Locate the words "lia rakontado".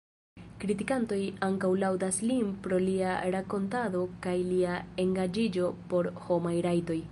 2.87-4.03